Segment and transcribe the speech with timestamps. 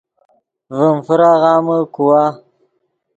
[0.77, 2.23] ڤیم فراغامے کوا